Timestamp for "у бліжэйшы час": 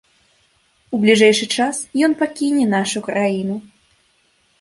0.97-1.81